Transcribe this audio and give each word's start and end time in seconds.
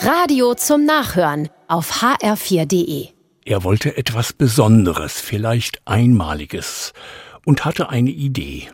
Radio 0.00 0.54
zum 0.54 0.84
Nachhören 0.84 1.48
auf 1.66 2.02
hr4.de. 2.02 3.08
Er 3.44 3.64
wollte 3.64 3.96
etwas 3.96 4.32
Besonderes, 4.32 5.20
vielleicht 5.20 5.82
Einmaliges 5.86 6.92
und 7.44 7.64
hatte 7.64 7.88
eine 7.88 8.10
Idee. 8.10 8.68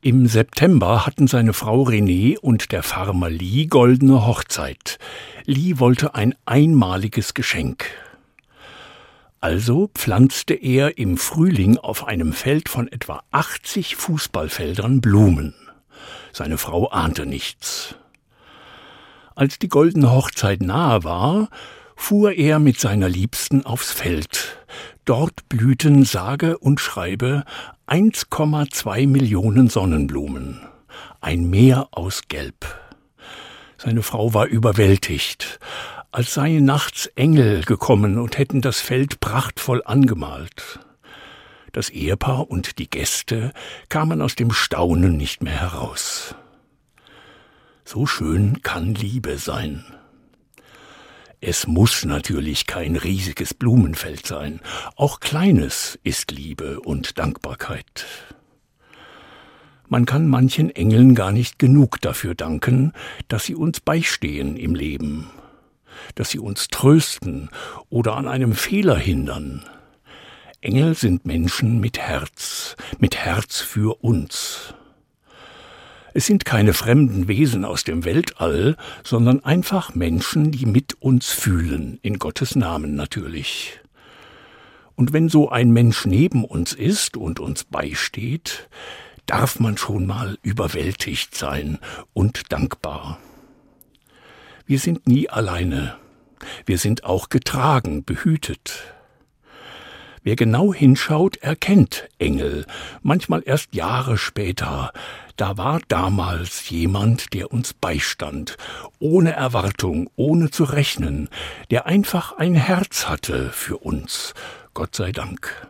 Im 0.00 0.26
September 0.26 1.06
hatten 1.06 1.28
seine 1.28 1.52
Frau 1.52 1.84
René 1.84 2.36
und 2.36 2.72
der 2.72 2.82
Farmer 2.82 3.30
Lee 3.30 3.66
goldene 3.66 4.26
Hochzeit. 4.26 4.98
Lee 5.44 5.78
wollte 5.78 6.16
ein 6.16 6.34
einmaliges 6.46 7.34
Geschenk. 7.34 7.86
Also 9.40 9.90
pflanzte 9.94 10.54
er 10.54 10.98
im 10.98 11.16
Frühling 11.16 11.78
auf 11.78 12.08
einem 12.08 12.32
Feld 12.32 12.68
von 12.68 12.90
etwa 12.90 13.22
80 13.30 13.94
Fußballfeldern 13.94 15.00
Blumen. 15.00 15.54
Seine 16.32 16.58
Frau 16.58 16.88
ahnte 16.88 17.24
nichts. 17.24 17.94
Als 19.36 19.58
die 19.58 19.68
goldene 19.68 20.12
Hochzeit 20.12 20.62
nahe 20.62 21.04
war, 21.04 21.50
fuhr 21.94 22.32
er 22.32 22.58
mit 22.58 22.80
seiner 22.80 23.10
Liebsten 23.10 23.66
aufs 23.66 23.92
Feld. 23.92 24.56
Dort 25.04 25.46
blühten 25.50 26.06
sage 26.06 26.56
und 26.56 26.80
schreibe 26.80 27.44
1,2 27.86 29.06
Millionen 29.06 29.68
Sonnenblumen, 29.68 30.62
ein 31.20 31.50
Meer 31.50 31.88
aus 31.90 32.22
Gelb. 32.28 32.64
Seine 33.76 34.02
Frau 34.02 34.32
war 34.32 34.46
überwältigt, 34.46 35.60
als 36.12 36.32
seien 36.32 36.64
nachts 36.64 37.04
Engel 37.14 37.62
gekommen 37.62 38.16
und 38.16 38.38
hätten 38.38 38.62
das 38.62 38.80
Feld 38.80 39.20
prachtvoll 39.20 39.82
angemalt. 39.84 40.80
Das 41.72 41.90
Ehepaar 41.90 42.50
und 42.50 42.78
die 42.78 42.88
Gäste 42.88 43.52
kamen 43.90 44.22
aus 44.22 44.34
dem 44.34 44.50
Staunen 44.50 45.18
nicht 45.18 45.42
mehr 45.42 45.60
heraus. 45.60 46.34
So 47.88 48.04
schön 48.04 48.62
kann 48.62 48.96
Liebe 48.96 49.38
sein. 49.38 49.84
Es 51.40 51.68
muss 51.68 52.04
natürlich 52.04 52.66
kein 52.66 52.96
riesiges 52.96 53.54
Blumenfeld 53.54 54.26
sein, 54.26 54.60
auch 54.96 55.20
kleines 55.20 55.96
ist 56.02 56.32
Liebe 56.32 56.80
und 56.80 57.16
Dankbarkeit. 57.16 58.04
Man 59.86 60.04
kann 60.04 60.26
manchen 60.26 60.74
Engeln 60.74 61.14
gar 61.14 61.30
nicht 61.30 61.60
genug 61.60 62.00
dafür 62.00 62.34
danken, 62.34 62.92
dass 63.28 63.44
sie 63.44 63.54
uns 63.54 63.78
beistehen 63.78 64.56
im 64.56 64.74
Leben, 64.74 65.30
dass 66.16 66.30
sie 66.30 66.40
uns 66.40 66.66
trösten 66.66 67.50
oder 67.88 68.16
an 68.16 68.26
einem 68.26 68.54
Fehler 68.54 68.96
hindern. 68.96 69.64
Engel 70.60 70.96
sind 70.96 71.24
Menschen 71.24 71.78
mit 71.78 72.00
Herz, 72.00 72.74
mit 72.98 73.14
Herz 73.14 73.60
für 73.60 74.02
uns. 74.02 74.74
Es 76.16 76.24
sind 76.24 76.46
keine 76.46 76.72
fremden 76.72 77.28
Wesen 77.28 77.66
aus 77.66 77.84
dem 77.84 78.06
Weltall, 78.06 78.78
sondern 79.04 79.44
einfach 79.44 79.94
Menschen, 79.94 80.50
die 80.50 80.64
mit 80.64 80.94
uns 81.02 81.30
fühlen, 81.30 81.98
in 82.00 82.18
Gottes 82.18 82.56
Namen 82.56 82.94
natürlich. 82.94 83.80
Und 84.94 85.12
wenn 85.12 85.28
so 85.28 85.50
ein 85.50 85.72
Mensch 85.72 86.06
neben 86.06 86.46
uns 86.46 86.72
ist 86.72 87.18
und 87.18 87.38
uns 87.38 87.64
beisteht, 87.64 88.70
darf 89.26 89.60
man 89.60 89.76
schon 89.76 90.06
mal 90.06 90.38
überwältigt 90.40 91.34
sein 91.34 91.80
und 92.14 92.50
dankbar. 92.50 93.18
Wir 94.64 94.78
sind 94.78 95.06
nie 95.06 95.28
alleine. 95.28 95.96
Wir 96.64 96.78
sind 96.78 97.04
auch 97.04 97.28
getragen, 97.28 98.06
behütet. 98.06 98.94
Wer 100.22 100.34
genau 100.34 100.72
hinschaut, 100.72 101.36
erkennt 101.36 102.08
Engel, 102.18 102.64
manchmal 103.02 103.42
erst 103.44 103.74
Jahre 103.74 104.16
später. 104.16 104.92
Da 105.36 105.58
war 105.58 105.80
damals 105.88 106.70
jemand, 106.70 107.34
der 107.34 107.52
uns 107.52 107.74
beistand, 107.74 108.56
ohne 108.98 109.32
Erwartung, 109.32 110.08
ohne 110.16 110.50
zu 110.50 110.64
rechnen, 110.64 111.28
der 111.70 111.84
einfach 111.84 112.38
ein 112.38 112.54
Herz 112.54 113.06
hatte 113.06 113.50
für 113.50 113.76
uns. 113.76 114.32
Gott 114.72 114.94
sei 114.94 115.12
Dank. 115.12 115.68